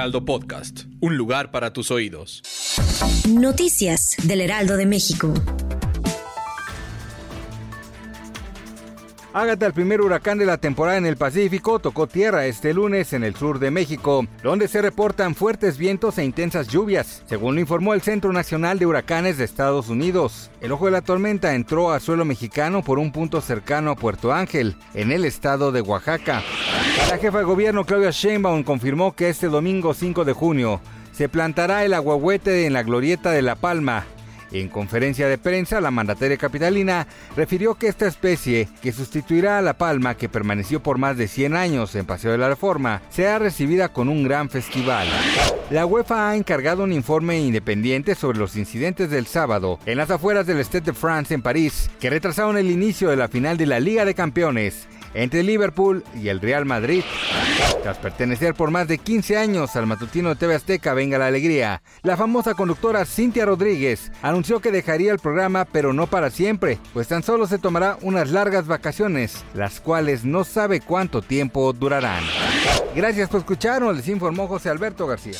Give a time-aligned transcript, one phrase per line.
[0.00, 0.84] Heraldo Podcast.
[1.00, 2.42] Un lugar para tus oídos.
[3.28, 5.34] Noticias del Heraldo de México.
[9.34, 13.24] Ágata, el primer huracán de la temporada en el Pacífico, tocó tierra este lunes en
[13.24, 17.92] el sur de México, donde se reportan fuertes vientos e intensas lluvias, según lo informó
[17.92, 20.50] el Centro Nacional de Huracanes de Estados Unidos.
[20.62, 24.32] El ojo de la tormenta entró a suelo mexicano por un punto cercano a Puerto
[24.32, 26.42] Ángel, en el estado de Oaxaca.
[27.10, 31.84] La jefa de gobierno Claudia Sheinbaum confirmó que este domingo 5 de junio se plantará
[31.84, 34.06] el aguahuete en la glorieta de La Palma,
[34.52, 39.74] en conferencia de prensa, la mandataria capitalina refirió que esta especie, que sustituirá a la
[39.74, 43.90] palma que permaneció por más de 100 años en Paseo de la Reforma, será recibida
[43.90, 45.06] con un gran festival.
[45.70, 50.46] La UEFA ha encargado un informe independiente sobre los incidentes del sábado en las afueras
[50.46, 53.78] del Stade de France en París, que retrasaron el inicio de la final de la
[53.78, 57.02] Liga de Campeones entre Liverpool y el Real Madrid.
[57.82, 61.82] Tras pertenecer por más de 15 años al matutino de TV Azteca Venga la Alegría,
[62.02, 67.08] la famosa conductora Cintia Rodríguez anunció que dejaría el programa pero no para siempre, pues
[67.08, 72.22] tan solo se tomará unas largas vacaciones, las cuales no sabe cuánto tiempo durarán.
[72.94, 75.38] Gracias por escucharnos, les informó José Alberto García.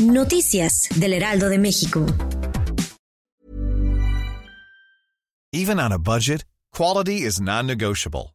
[0.00, 2.04] Noticias del Heraldo de México.
[5.52, 8.34] Even on a budget, quality is non-negotiable.